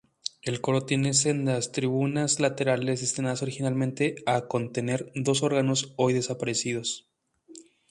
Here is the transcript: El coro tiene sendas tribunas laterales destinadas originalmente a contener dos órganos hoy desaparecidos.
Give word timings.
El 0.41 0.61
coro 0.61 0.83
tiene 0.87 1.13
sendas 1.13 1.71
tribunas 1.73 2.39
laterales 2.39 3.01
destinadas 3.01 3.43
originalmente 3.43 4.15
a 4.25 4.47
contener 4.47 5.11
dos 5.13 5.43
órganos 5.43 5.93
hoy 5.95 6.13
desaparecidos. 6.15 7.07